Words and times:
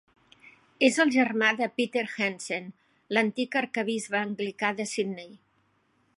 És 0.87 0.95
el 1.03 1.11
germà 1.15 1.49
de 1.59 1.67
Peter 1.81 2.03
Jensen, 2.15 2.67
l'antic 3.19 3.59
arquebisbe 3.63 4.21
anglicà 4.23 4.77
de 4.83 4.91
Sydney. 4.95 5.35